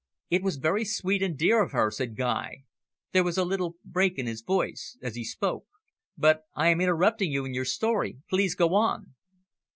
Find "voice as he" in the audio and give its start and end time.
4.41-5.23